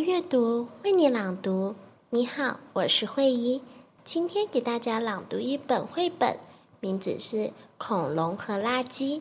[0.00, 1.74] 阅读，为你朗读。
[2.08, 3.60] 你好，我是慧怡，
[4.02, 6.38] 今天给大家朗读一本绘本，
[6.80, 7.36] 名字是
[7.76, 9.18] 《恐龙和垃圾》，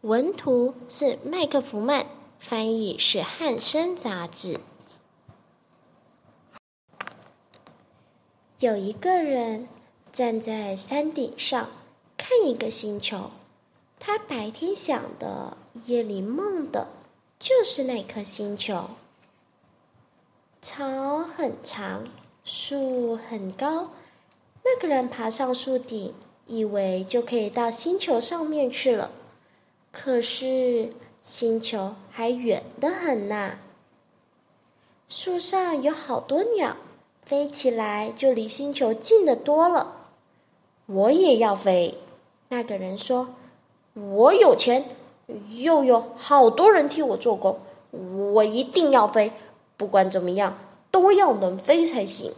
[0.00, 2.06] 文图是麦克弗曼，
[2.40, 4.58] 翻译是汉生杂志。
[8.58, 9.68] 有一个人
[10.12, 11.70] 站在山顶上
[12.16, 13.30] 看一个星球，
[14.00, 15.56] 他白天想的，
[15.86, 16.88] 夜里梦的，
[17.38, 18.88] 就是那颗星球。
[20.64, 22.04] 草很长，
[22.42, 23.90] 树很高。
[24.64, 26.14] 那个人爬上树顶，
[26.46, 29.10] 以为就可以到星球上面去了。
[29.92, 33.58] 可是星球还远得很呐。
[35.06, 36.78] 树上有好多鸟，
[37.26, 39.92] 飞起来就离星球近的多了。
[40.86, 41.98] 我也要飞。
[42.48, 43.34] 那个人说
[43.92, 44.86] ：“我有钱，
[45.50, 47.58] 又有好多人替我做工，
[48.32, 49.30] 我一定要飞。”
[49.76, 50.56] 不管怎么样，
[50.90, 52.32] 都要能飞才行。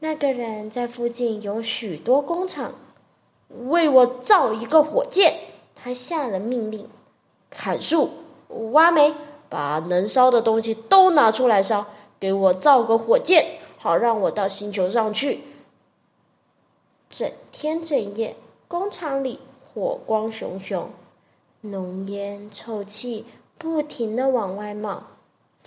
[0.00, 2.72] 那个人在附近有许多工厂，
[3.68, 5.34] 为我造一个火箭。
[5.74, 6.88] 他下了命令：
[7.50, 8.10] 砍树、
[8.72, 9.14] 挖煤，
[9.48, 11.86] 把能烧的东西都拿出来烧，
[12.20, 15.40] 给我造个火箭，好让我到星球上去。
[17.10, 18.36] 整天整夜，
[18.68, 19.38] 工厂里
[19.74, 20.90] 火光熊熊，
[21.62, 23.24] 浓烟臭气
[23.58, 25.02] 不停的往外冒。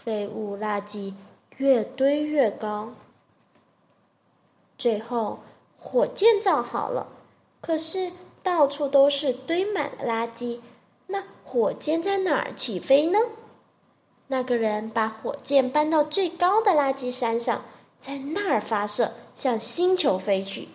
[0.05, 1.15] 废物垃圾
[1.57, 2.93] 越堆越高，
[4.77, 5.39] 最后
[5.79, 7.07] 火箭造好了，
[7.59, 8.11] 可是
[8.43, 10.59] 到处都是堆满了垃圾。
[11.07, 13.17] 那火箭在哪儿起飞呢？
[14.27, 17.63] 那个人把火箭搬到最高的垃圾山上，
[17.99, 20.67] 在那儿发射，向星球飞去。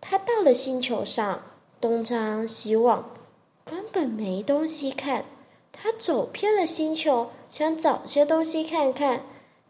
[0.00, 1.42] 他到了星球上，
[1.82, 3.10] 东张西望，
[3.62, 5.26] 根本没东西看。
[5.78, 9.20] 他走遍了星球，想找些东西看看，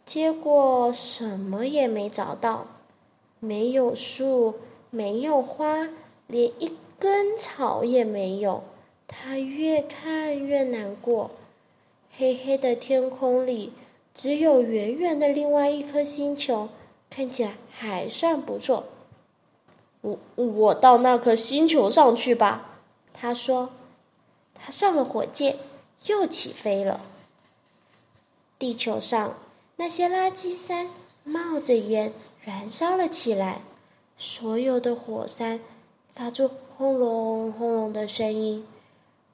[0.06, 2.66] 结果什么也没找到。
[3.40, 4.54] 没有树，
[4.90, 5.88] 没有花，
[6.26, 8.62] 连一根草也没有。
[9.06, 11.32] 他越看越难过。
[12.16, 13.72] 黑黑的天空里，
[14.14, 16.68] 只有圆圆的另外一颗星球，
[17.10, 18.84] 看起来还算不错。
[20.00, 22.78] 我我到那颗星球上去吧，
[23.12, 23.70] 他说。
[24.54, 25.56] 他上了火箭。
[26.06, 27.00] 又起飞了。
[28.58, 29.34] 地球上
[29.76, 30.88] 那些垃圾山
[31.24, 32.12] 冒着烟，
[32.42, 33.60] 燃烧了起来。
[34.18, 35.60] 所有的火山
[36.14, 38.66] 发出轰隆轰隆的声音，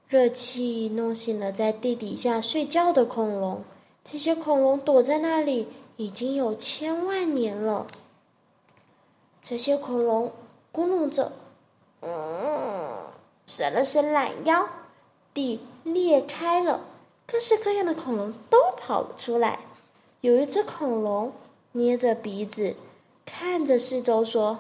[0.09, 3.63] 热气弄醒了在地底下睡觉的恐龙。
[4.05, 7.87] 这些恐龙躲在那里已经有千万年了。
[9.41, 10.33] 这些恐龙
[10.73, 11.31] 咕哝着，
[12.01, 13.07] 嗯，
[13.47, 14.69] 伸了伸懒腰。
[15.35, 16.81] 地裂开了，
[17.27, 19.61] 各式各样的恐龙都跑了出来。
[20.21, 21.33] 有一只恐龙
[21.73, 22.77] 捏着鼻子，
[23.25, 24.59] 看着四周说：“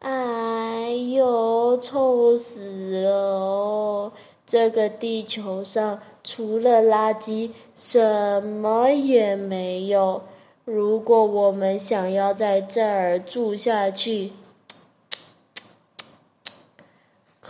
[0.00, 4.12] 哎呦，臭死了！
[4.46, 10.22] 这个地球上除了垃圾，什么也没有。
[10.66, 14.32] 如果我们想要在这儿住下去，”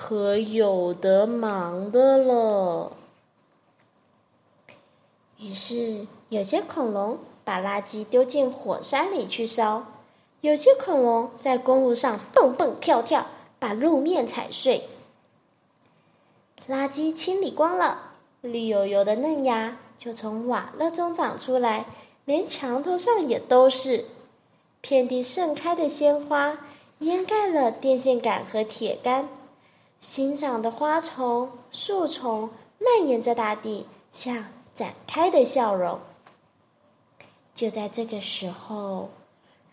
[0.07, 2.93] 可有得忙的了。
[5.39, 9.87] 于是，有些恐龙把垃圾丢进火山里去烧；
[10.43, 13.25] 有些恐龙在公路上蹦蹦跳跳，
[13.59, 14.91] 把路面踩碎。
[16.69, 21.87] 垃圾清理光了，绿油油的嫩芽就从瓦砾中长出来，
[22.27, 24.05] 连墙头上也都是。
[24.83, 26.59] 遍地盛开的鲜花
[26.99, 29.31] 掩盖了电线杆和铁杆。
[30.05, 34.45] 新长的花丛、树丛蔓延着大地，像
[34.75, 35.99] 展开的笑容。
[37.55, 39.09] 就在这个时候，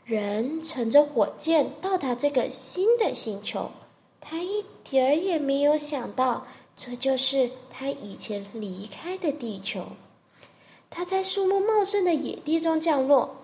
[0.06, 3.70] 人乘着火箭到达这个新的星球。
[4.22, 9.86] 他一点儿也没有想到，这就是他以前离开的地球。
[10.90, 13.36] 他在树木茂盛的野地中降落，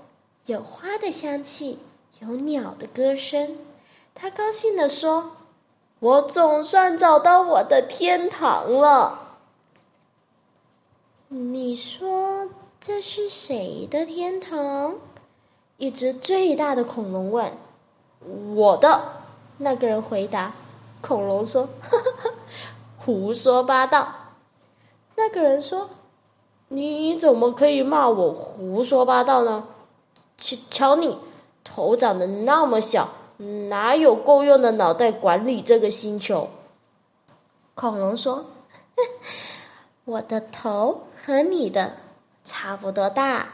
[0.45, 1.80] 有花的香气，
[2.22, 3.57] 有鸟的歌声。
[4.16, 5.33] 他高兴地说。
[5.99, 9.19] 我总算找到我的天堂了。
[11.29, 12.47] 你说
[12.79, 14.95] 这是谁的天堂？
[15.77, 17.51] 一只最大的恐龙问。
[18.55, 19.01] 我的，
[19.57, 20.53] 那个人回答。
[21.01, 21.67] 恐龙说
[22.97, 24.07] ：“胡说八道。”
[25.15, 25.89] 那个人说
[26.69, 29.67] ：“你怎么可以骂我胡说八道呢？
[30.38, 31.17] 瞧瞧你，
[31.63, 36.50] 头长得那么小。”哪有够用的脑袋管理这个星球？
[37.75, 38.45] 恐龙说
[40.06, 41.98] ：“我的头和你的
[42.44, 43.50] 差不多大，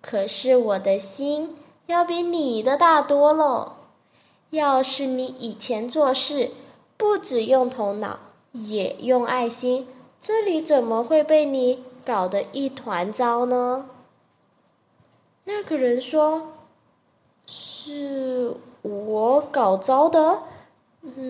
[0.00, 3.76] 可是我的心要比你的大多了。
[4.50, 6.50] 要是你以前做事
[6.96, 8.18] 不只用头脑，
[8.50, 9.86] 也用爱心，
[10.20, 13.86] 这里怎么会被你搞得一团糟呢？”
[15.44, 16.52] 那个人说
[17.46, 20.42] ：“是我搞糟的？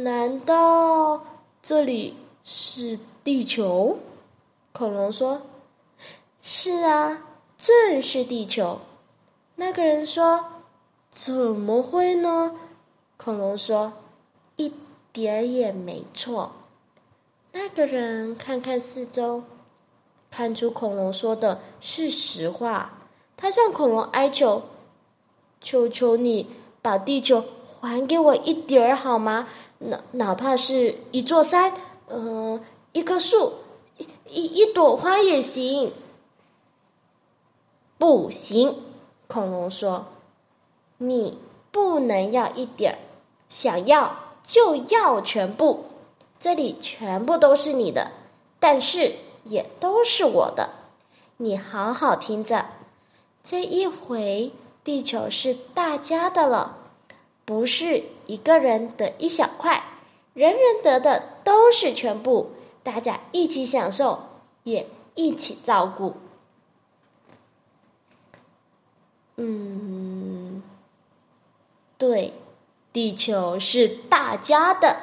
[0.02, 1.22] 难道
[1.62, 2.14] 这里
[2.44, 3.98] 是地球？”
[4.72, 5.42] 恐龙说
[6.42, 7.22] ：“是啊，
[7.58, 8.80] 正是地球。”
[9.56, 10.44] 那个人说
[11.14, 12.56] ：“怎么会呢？”
[13.16, 13.92] 恐龙说
[14.56, 14.72] ：“一
[15.12, 16.52] 点儿也没错。”
[17.52, 19.42] 那个人看看四周，
[20.30, 22.94] 看出恐龙说的是实话，
[23.36, 24.62] 他向恐龙哀求
[25.60, 26.48] ：“求求你
[26.82, 27.42] 把地球
[27.80, 29.48] 还给我一点儿好吗？
[29.78, 31.72] 哪哪怕是一座山，
[32.08, 32.62] 嗯，
[32.92, 33.54] 一棵树。”
[34.34, 35.92] 一一朵花也行，
[37.98, 38.74] 不行。
[39.26, 40.06] 恐龙说
[40.96, 41.36] ：“你
[41.70, 42.98] 不能要一点儿，
[43.50, 45.84] 想要就要全部。
[46.40, 48.10] 这里全部都是你的，
[48.58, 50.70] 但是也都是我的。
[51.36, 52.64] 你好好听着，
[53.44, 54.50] 这一回
[54.84, 56.78] 地球是大家的了，
[57.44, 59.82] 不是一个人得一小块，
[60.34, 62.50] 人人得的都是全部。”
[62.84, 64.24] 大家一起享受，
[64.64, 66.16] 也一起照顾。
[69.36, 70.62] 嗯，
[71.96, 72.32] 对，
[72.92, 74.96] 地球是大家的。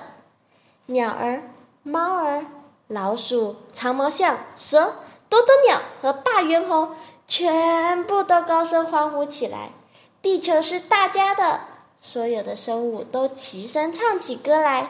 [0.87, 1.43] 鸟儿、
[1.83, 2.45] 猫儿、
[2.87, 4.95] 老鼠、长毛象、蛇、
[5.29, 6.95] 多多鸟和大猿猴
[7.29, 9.69] 全部都高声欢呼起来。
[10.21, 11.61] 地球是大家的，
[12.01, 14.89] 所有的生物都齐声唱起歌来。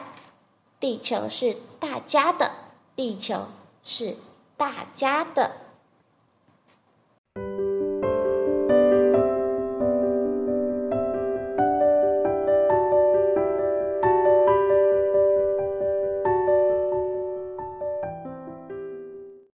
[0.80, 2.50] 地球是大家的。
[2.96, 3.46] 地球
[3.84, 4.16] 是
[4.56, 5.52] 大家的。